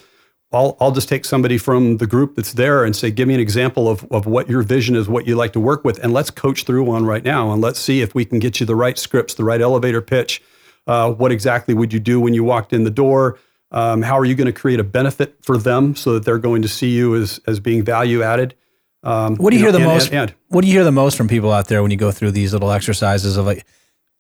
I'll, 0.52 0.76
I'll 0.80 0.92
just 0.92 1.08
take 1.08 1.24
somebody 1.24 1.58
from 1.58 1.96
the 1.96 2.06
group 2.06 2.36
that's 2.36 2.52
there 2.52 2.84
and 2.84 2.94
say, 2.94 3.10
give 3.10 3.26
me 3.28 3.34
an 3.34 3.40
example 3.40 3.88
of, 3.88 4.04
of 4.12 4.26
what 4.26 4.48
your 4.48 4.62
vision 4.62 4.94
is, 4.94 5.08
what 5.08 5.26
you 5.26 5.34
like 5.36 5.52
to 5.54 5.60
work 5.60 5.84
with, 5.84 5.98
and 6.02 6.12
let's 6.12 6.30
coach 6.30 6.64
through 6.64 6.84
one 6.84 7.04
right 7.04 7.24
now. 7.24 7.52
And 7.52 7.60
let's 7.60 7.80
see 7.80 8.00
if 8.00 8.14
we 8.14 8.24
can 8.24 8.38
get 8.38 8.60
you 8.60 8.66
the 8.66 8.76
right 8.76 8.96
scripts, 8.96 9.34
the 9.34 9.44
right 9.44 9.60
elevator 9.60 10.00
pitch, 10.00 10.40
Uh, 10.86 11.10
what 11.12 11.32
exactly 11.32 11.74
would 11.74 11.92
you 11.92 11.98
do 11.98 12.20
when 12.20 12.32
you 12.32 12.44
walked 12.44 12.72
in 12.72 12.84
the 12.84 12.90
door? 12.92 13.38
Um, 13.72 14.02
how 14.02 14.16
are 14.16 14.24
you 14.24 14.36
going 14.36 14.46
to 14.46 14.52
create 14.52 14.78
a 14.78 14.84
benefit 14.84 15.34
for 15.42 15.58
them 15.58 15.96
so 15.96 16.12
that 16.14 16.24
they're 16.24 16.38
going 16.38 16.62
to 16.62 16.68
see 16.68 16.90
you 16.90 17.16
as 17.16 17.40
as 17.48 17.58
being 17.58 17.82
value 17.84 18.22
added? 18.22 18.54
Um, 19.02 19.34
What 19.36 19.50
do 19.50 19.56
you, 19.56 19.62
hear 19.64 19.72
know, 19.72 19.78
the 19.78 19.84
and- 19.84 19.92
most? 19.94 20.06
and- 20.12 20.20
and- 20.30 20.34
what 20.48 20.60
do 20.62 20.68
you 20.68 20.74
hear 20.74 20.84
the 20.84 20.92
most 20.92 21.16
from 21.16 21.26
people 21.26 21.50
out 21.50 21.66
there 21.66 21.82
when 21.82 21.90
you 21.90 21.96
go 21.96 22.12
through 22.12 22.30
these 22.30 22.52
little 22.52 22.70
exercises 22.70 23.36
of 23.36 23.46
like, 23.46 23.64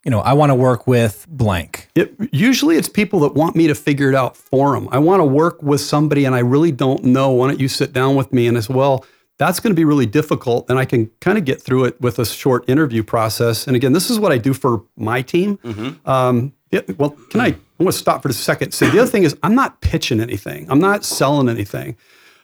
you 0.06 0.10
know, 0.10 0.20
I 0.20 0.34
want 0.34 0.50
to 0.50 0.54
work 0.54 0.86
with 0.86 1.26
blank. 1.28 1.88
It, 1.96 2.14
usually 2.30 2.76
it's 2.76 2.88
people 2.88 3.18
that 3.20 3.34
want 3.34 3.56
me 3.56 3.66
to 3.66 3.74
figure 3.74 4.08
it 4.08 4.14
out 4.14 4.36
for 4.36 4.72
them. 4.72 4.88
I 4.92 5.00
want 5.00 5.18
to 5.18 5.24
work 5.24 5.60
with 5.64 5.80
somebody 5.80 6.24
and 6.24 6.32
I 6.32 6.38
really 6.38 6.70
don't 6.70 7.02
know. 7.02 7.32
Why 7.32 7.48
don't 7.48 7.58
you 7.58 7.66
sit 7.66 7.92
down 7.92 8.14
with 8.14 8.32
me? 8.32 8.46
And 8.46 8.56
as 8.56 8.68
well, 8.68 9.04
that's 9.38 9.58
going 9.58 9.72
to 9.72 9.74
be 9.74 9.84
really 9.84 10.06
difficult. 10.06 10.70
And 10.70 10.78
I 10.78 10.84
can 10.84 11.10
kind 11.20 11.36
of 11.36 11.44
get 11.44 11.60
through 11.60 11.86
it 11.86 12.00
with 12.00 12.20
a 12.20 12.24
short 12.24 12.68
interview 12.68 13.02
process. 13.02 13.66
And 13.66 13.74
again, 13.74 13.94
this 13.94 14.08
is 14.08 14.20
what 14.20 14.30
I 14.30 14.38
do 14.38 14.54
for 14.54 14.84
my 14.96 15.22
team. 15.22 15.58
Um, 16.04 16.52
yeah, 16.70 16.82
well, 16.98 17.10
can 17.30 17.40
I, 17.40 17.46
I 17.48 17.82
want 17.82 17.92
to 17.92 17.98
stop 17.98 18.22
for 18.22 18.28
a 18.28 18.32
second. 18.32 18.70
So 18.74 18.88
the 18.88 19.00
other 19.00 19.10
thing 19.10 19.24
is 19.24 19.36
I'm 19.42 19.56
not 19.56 19.80
pitching 19.80 20.20
anything. 20.20 20.70
I'm 20.70 20.78
not 20.78 21.04
selling 21.04 21.48
anything. 21.48 21.96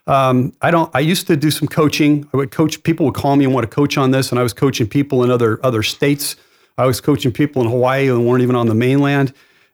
Um, 0.08 0.52
I 0.62 0.72
don't. 0.72 0.90
I 0.96 0.98
used 1.00 1.28
to 1.28 1.36
do 1.36 1.52
some 1.52 1.68
coaching. 1.68 2.28
I 2.34 2.38
would 2.38 2.50
coach. 2.50 2.82
People 2.82 3.06
would 3.06 3.14
call 3.14 3.36
me 3.36 3.44
and 3.44 3.54
want 3.54 3.70
to 3.70 3.72
coach 3.72 3.96
on 3.96 4.10
this, 4.10 4.30
and 4.30 4.38
I 4.40 4.42
was 4.42 4.52
coaching 4.52 4.88
people 4.88 5.22
in 5.22 5.30
other 5.30 5.64
other 5.64 5.84
states. 5.84 6.34
I 6.78 6.86
was 6.86 7.00
coaching 7.00 7.32
people 7.32 7.62
in 7.62 7.68
Hawaii 7.68 8.08
and 8.08 8.26
weren't 8.26 8.42
even 8.42 8.56
on 8.56 8.66
the 8.66 8.74
mainland. 8.74 9.32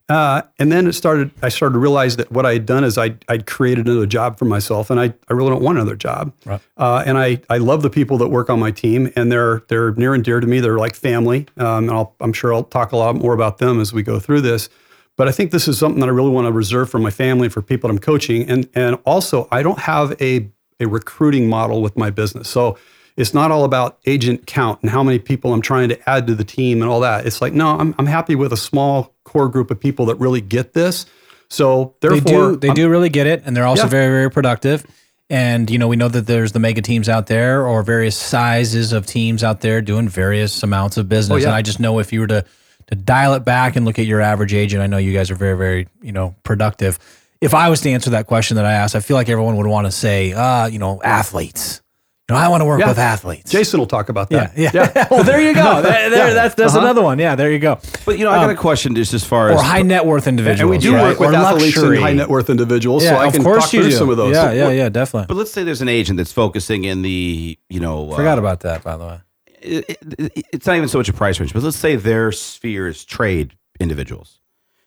Uh, 0.09 0.41
and 0.59 0.73
then 0.73 0.87
it 0.87 0.95
started. 0.95 1.31
I 1.43 1.51
started 1.51 1.75
to 1.75 1.79
realize 1.79 2.17
that 2.17 2.33
what 2.33 2.47
I 2.47 2.55
had 2.55 2.65
done 2.65 2.83
is 2.83 2.97
I 2.97 3.17
I'd 3.29 3.47
created 3.47 3.87
another 3.87 4.07
job 4.07 4.39
for 4.39 4.47
myself, 4.47 4.89
and 4.89 4.99
I, 4.99 5.13
I 5.29 5.35
really 5.35 5.51
don't 5.51 5.63
want 5.63 5.77
another 5.77 5.97
job. 5.97 6.33
Right. 6.47 6.61
Uh, 6.79 7.03
and 7.05 7.19
I 7.19 7.43
I 7.51 7.59
love 7.59 7.83
the 7.83 7.91
people 7.91 8.17
that 8.19 8.29
work 8.29 8.49
on 8.49 8.59
my 8.59 8.71
team, 8.71 9.13
and 9.17 9.31
they're 9.31 9.65
they're 9.69 9.93
near 9.93 10.15
and 10.15 10.25
dear 10.25 10.41
to 10.41 10.47
me. 10.47 10.61
They're 10.61 10.79
like 10.79 10.95
family. 10.95 11.47
Um, 11.59 11.89
and 11.89 11.91
I'll, 11.91 12.15
I'm 12.21 12.33
sure 12.33 12.55
I'll 12.55 12.65
talk 12.65 12.93
a 12.93 12.97
lot 12.97 13.17
more 13.17 13.35
about 13.35 13.59
them 13.59 13.81
as 13.81 13.93
we 13.93 14.03
go 14.03 14.19
through 14.19 14.41
this. 14.41 14.71
But 15.17 15.29
I 15.29 15.33
think 15.33 15.51
this 15.51 15.69
is 15.69 15.77
something 15.77 16.01
that 16.01 16.09
I 16.09 16.13
really 16.13 16.31
want 16.31 16.47
to 16.47 16.53
reserve 16.53 16.89
for 16.89 16.99
my 16.99 17.11
family 17.11 17.47
and 17.47 17.53
for 17.53 17.61
people 17.61 17.89
that 17.89 17.93
I'm 17.93 17.99
coaching. 17.99 18.49
And 18.49 18.67
and 18.75 18.97
also 19.05 19.47
I 19.53 19.63
don't 19.63 19.81
have 19.81 20.17
a 20.23 20.49
a 20.81 20.87
recruiting 20.87 21.51
model 21.51 21.83
with 21.83 21.99
my 21.99 22.09
business. 22.09 22.49
So 22.49 22.79
it's 23.19 23.35
not 23.35 23.51
all 23.51 23.65
about 23.65 23.99
agent 24.07 24.47
count 24.47 24.81
and 24.81 24.91
how 24.91 25.03
many 25.03 25.19
people 25.19 25.53
I'm 25.53 25.61
trying 25.61 25.89
to 25.91 26.09
add 26.09 26.27
to 26.29 26.35
the 26.35 26.45
team 26.45 26.81
and 26.81 26.91
all 26.91 27.01
that. 27.01 27.27
It's 27.27 27.43
like, 27.43 27.53
no, 27.53 27.79
I'm 27.79 27.95
I'm 27.99 28.07
happy 28.07 28.35
with 28.35 28.53
a 28.53 28.57
small 28.57 29.15
core 29.25 29.49
group 29.49 29.71
of 29.71 29.79
people 29.79 30.07
that 30.07 30.15
really 30.17 30.41
get 30.41 30.73
this. 30.73 31.05
So 31.51 31.95
They 32.01 32.09
therefore 32.21 32.51
do. 32.53 32.57
They 32.57 32.69
I'm- 32.69 32.75
do 32.77 32.89
really 32.89 33.09
get 33.11 33.27
it, 33.27 33.43
and 33.45 33.57
they're 33.57 33.67
also 33.67 33.85
Yeah. 33.85 33.89
very, 33.89 34.09
very 34.09 34.31
productive. 34.31 34.87
And 35.31 35.69
you 35.71 35.79
know, 35.79 35.89
we 35.89 35.97
know 35.97 36.09
that 36.09 36.27
there's 36.27 36.53
the 36.53 36.59
mega 36.59 36.81
teams 36.81 37.09
out 37.09 37.27
there, 37.27 37.67
or 37.67 37.83
various 37.83 38.17
sizes 38.17 38.93
of 38.95 39.05
teams 39.07 39.45
out 39.45 39.61
there 39.61 39.83
doing 39.83 40.09
various 40.09 40.63
amounts 40.63 40.97
of 40.97 41.09
business. 41.09 41.43
yeah. 41.43 41.49
And 41.49 41.55
I 41.57 41.61
just 41.63 41.81
know 41.81 41.99
if 41.99 42.13
you 42.13 42.21
were 42.21 42.27
to 42.29 42.45
to 42.89 42.95
dial 42.95 43.35
it 43.35 43.45
back 43.45 43.77
and 43.77 43.85
look 43.85 43.99
at 43.99 44.07
your 44.07 44.23
average 44.23 44.55
agent, 44.55 44.83
I 44.83 44.87
know 44.87 44.97
you 44.97 45.13
guys 45.13 45.31
are 45.31 45.35
very, 45.35 45.55
very, 45.59 45.89
you 46.03 46.13
know, 46.13 46.35
productive. 46.43 46.99
If 47.43 47.53
I 47.53 47.69
was 47.69 47.83
to 47.83 47.91
answer 47.91 48.09
that 48.11 48.27
question 48.27 48.57
that 48.57 48.65
I 48.65 48.73
asked, 48.73 48.97
I 48.97 49.01
feel 49.01 49.15
like 49.17 49.29
everyone 49.29 49.57
would 49.59 49.67
want 49.67 49.87
to 49.87 49.91
say, 49.93 50.33
uh, 50.33 50.67
you 50.69 50.79
know, 50.79 50.99
athletes. 51.05 51.83
You 52.31 52.35
know, 52.35 52.41
I 52.43 52.49
want 52.49 52.61
to 52.61 52.67
work 52.67 52.79
Yeah. 52.81 52.89
with 52.89 52.99
athletes. 52.99 53.51
Jason 53.51 53.81
will 53.81 53.87
talk 53.87 54.11
about 54.11 54.29
yeah, 54.31 54.49
that. 54.49 54.75
yeah. 54.75 55.09
well, 55.11 55.25
there 55.25 55.41
you 55.41 55.55
go. 55.55 55.81
There, 55.83 56.11
there- 56.11 56.29
Yeah. 56.29 56.35
That's 56.35 56.55
that's 56.55 56.75
Uh-huh. 56.75 56.85
another 56.85 57.01
one. 57.01 57.19
Yeah, 57.19 57.35
there 57.37 57.51
you 57.51 57.59
go. 57.59 57.79
But 58.05 58.19
you 58.19 58.25
know, 58.27 58.31
I 58.31 58.37
got 58.37 58.51
a 58.51 58.55
question 58.55 58.95
just 58.95 59.15
as 59.15 59.25
far 59.25 59.49
Um, 59.49 59.57
Or 59.57 59.61
as 59.61 59.65
high 59.65 59.81
net 59.81 60.05
worth 60.05 60.27
individuals. 60.27 60.61
And 60.61 60.69
we 60.71 60.77
do 60.77 60.95
right? 60.95 61.05
work 61.05 61.21
with 61.21 61.31
Or 61.31 61.35
athletes 61.37 61.77
luxury. 61.79 61.97
and 61.97 62.05
high 62.05 62.13
net 62.13 62.29
worth 62.29 62.51
individuals. 62.51 63.03
Yeah, 63.03 63.11
so 63.11 63.17
I 63.17 63.27
of 63.29 63.33
can 63.33 63.43
course 63.43 63.65
talk 63.65 63.73
you 63.73 63.81
through 63.81 63.91
do. 63.93 63.97
some 63.97 64.11
of 64.11 64.19
those. 64.19 64.35
Yeah, 64.35 64.49
So 64.49 64.53
yeah, 64.53 64.69
yeah, 64.71 64.89
definitely. 64.91 65.27
But 65.29 65.39
let's 65.39 65.51
say 65.51 65.65
there's 65.65 65.81
an 65.81 65.89
agent 65.89 66.19
that's 66.19 66.33
focusing 66.33 66.85
in 66.85 67.01
the, 67.01 67.59
you 67.71 67.81
know, 67.81 68.11
uh, 68.13 68.17
Forgot 68.17 68.39
about 68.39 68.61
that, 68.61 68.85
by 68.85 68.99
the 68.99 69.07
way. 69.07 69.21
it, 69.63 69.85
it- 70.19 70.47
it's 70.53 70.67
not 70.67 70.77
even 70.77 70.89
so 70.91 70.99
much 70.99 71.09
a 71.09 71.15
price 71.15 71.41
range, 71.41 71.55
but 71.55 71.63
let's 71.63 71.79
say 71.79 71.97
their 71.97 72.31
sphere 72.31 72.89
is 72.89 73.07
trade 73.07 73.55
individuals. 73.81 74.41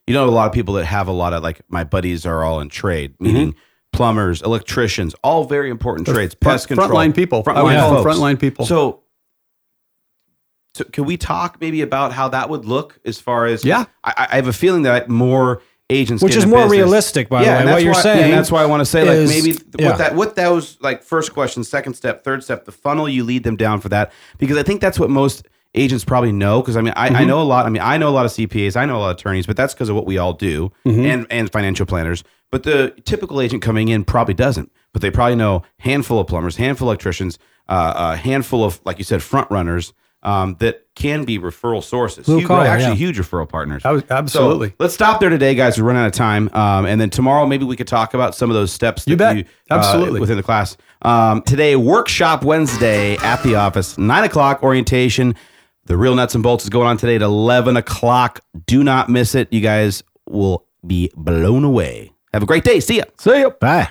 You 0.06 0.14
know, 0.14 0.26
a 0.26 0.30
lot 0.30 0.46
of 0.46 0.54
people 0.54 0.76
that 0.76 0.86
have 0.86 1.08
a 1.08 1.12
lot 1.12 1.34
of 1.34 1.42
like 1.42 1.62
my 1.70 1.84
buddies 1.86 2.24
are 2.28 2.44
all 2.44 2.60
in 2.62 2.70
trade, 2.70 3.16
meaning 3.20 3.56
plumbers, 3.94 4.42
electricians, 4.42 5.14
all 5.24 5.44
very 5.46 5.70
important 5.70 6.08
trades, 6.08 6.36
front- 6.42 6.54
pest 6.56 6.68
control, 6.68 6.90
frontline 6.90 7.16
people. 7.16 7.44
I 7.48 7.62
would 7.62 7.74
frontline 7.74 7.80
call 7.80 8.04
folks. 8.04 8.18
frontline 8.18 8.40
people. 8.40 8.66
So, 8.66 9.02
so 10.74 10.84
can 10.86 11.06
we 11.06 11.18
talk 11.18 11.60
maybe 11.60 11.82
about 11.82 12.14
how 12.14 12.30
that 12.30 12.50
would 12.50 12.66
look 12.66 13.00
as 13.06 13.20
far 13.20 13.46
as? 13.46 13.66
Yeah. 13.66 13.86
I, 14.04 14.28
I 14.32 14.36
have 14.38 14.48
a 14.48 14.54
feeling 14.54 14.84
that 14.84 15.10
more 15.10 15.62
agents, 15.90 16.24
Which 16.24 16.34
get 16.34 16.40
is 16.40 16.46
more 16.46 16.60
business- 16.60 16.72
realistic, 16.78 17.28
by 17.30 17.44
the 17.44 17.50
way. 17.66 17.72
What 17.74 17.84
you're 17.84 17.94
why- 17.94 18.02
saying 18.02 18.24
and 18.26 18.34
that's 18.34 18.50
why 18.52 18.64
I 18.64 18.66
want 18.66 18.80
to 18.80 18.86
say, 18.86 19.02
like 19.04 19.28
maybe 19.30 19.60
yeah. 19.78 19.90
what 19.90 19.98
that 19.98 20.16
what 20.16 20.36
those 20.38 20.78
like 20.82 21.04
first 21.04 21.34
question, 21.34 21.64
second 21.66 21.96
step, 21.96 22.24
third 22.24 22.44
step, 22.44 22.64
the 22.64 22.72
funnel 22.72 23.10
you 23.10 23.26
lead 23.26 23.44
them 23.44 23.58
down 23.58 23.82
for 23.82 23.90
that, 23.90 24.14
because 24.38 24.56
I 24.58 24.64
think 24.64 24.80
that's 24.80 24.98
what 24.98 25.10
most 25.10 25.46
agents 25.76 26.04
probably 26.06 26.32
know. 26.32 26.62
Because 26.62 26.78
I 26.78 26.82
mean, 26.82 26.94
I, 26.96 27.08
Mm-hmm. 27.08 27.16
I 27.18 27.24
know 27.26 27.42
a 27.42 27.44
lot. 27.44 27.66
I 27.66 27.70
mean, 27.70 27.82
I 27.82 27.98
know 27.98 28.10
a 28.10 28.12
lot 28.12 28.26
of 28.26 28.32
CPAs, 28.32 28.76
I 28.76 28.86
know 28.86 28.98
a 28.98 29.00
lot 29.00 29.12
of 29.12 29.18
attorneys, 29.18 29.46
but 29.46 29.56
that's 29.58 29.74
because 29.74 29.90
of 29.90 29.96
what 29.96 30.06
we 30.06 30.18
all 30.18 30.34
do, 30.34 30.72
Mm-hmm. 30.86 31.06
and 31.06 31.28
and 31.30 31.52
financial 31.52 31.86
planners. 31.86 32.24
But 32.52 32.64
the 32.64 32.94
typical 33.06 33.40
agent 33.42 33.62
coming 33.62 33.88
in 33.88 34.04
probably 34.04 34.34
doesn't. 34.34 34.72
But 34.94 35.02
they 35.02 35.10
probably 35.12 35.36
know 35.36 35.64
handful 35.80 36.20
of 36.20 36.28
plumbers, 36.28 36.58
handful 36.58 36.88
of 36.88 36.92
electricians, 36.92 37.40
uh, 37.70 37.94
a 38.14 38.18
handful 38.18 38.64
of 38.66 38.82
like 38.86 38.98
you 38.98 39.04
said, 39.06 39.24
front 39.24 39.50
runners. 39.52 39.94
Um, 40.24 40.56
that 40.60 40.86
can 40.94 41.26
be 41.26 41.40
referral 41.40 41.84
sources. 41.84 42.28
Huge- 42.28 42.46
collar, 42.46 42.68
actually, 42.68 42.90
yeah. 42.90 42.94
huge 42.94 43.18
referral 43.18 43.50
partners. 43.50 43.84
Ab- 43.84 44.06
absolutely. 44.12 44.68
So 44.70 44.76
let's 44.78 44.94
stop 44.94 45.20
there 45.20 45.32
today, 45.32 45.56
guys. 45.56 45.78
We 45.80 45.84
run 45.84 45.96
out 45.96 46.06
of 46.06 46.12
time, 46.12 46.48
um, 46.54 46.86
and 46.86 47.02
then 47.02 47.10
tomorrow 47.10 47.48
maybe 47.48 47.66
we 47.66 47.76
could 47.76 47.88
talk 47.88 48.14
about 48.14 48.36
some 48.36 48.48
of 48.52 48.54
those 48.54 48.72
steps. 48.72 49.08
You 49.08 49.16
that 49.16 49.34
bet. 49.36 49.46
uh, 49.72 49.74
Absolutely. 49.80 50.20
within 50.20 50.38
the 50.38 50.44
class. 50.44 50.78
Um, 51.02 51.42
today, 51.42 51.76
workshop 51.76 52.44
Wednesday 52.44 53.16
at 53.18 53.42
the 53.42 53.56
office, 53.56 53.98
nine 53.98 54.24
o'clock 54.24 54.62
orientation. 54.62 55.34
The 55.86 55.98
real 55.98 56.16
nuts 56.16 56.36
and 56.36 56.44
bolts 56.44 56.64
is 56.64 56.70
going 56.70 56.88
on 56.88 56.98
today 56.98 57.16
at 57.16 57.22
eleven 57.22 57.76
o'clock. 57.76 58.40
Do 58.68 58.84
not 58.84 59.10
miss 59.10 59.36
it. 59.36 59.52
You 59.52 59.62
guys 59.62 60.04
will 60.30 60.66
be 60.86 61.12
blown 61.16 61.64
away. 61.64 62.12
Have 62.34 62.44
a 62.44 62.46
great 62.46 62.64
day. 62.64 62.80
See 62.80 62.98
ya. 62.98 63.04
See 63.18 63.42
ya. 63.42 63.50
Bye. 63.60 63.90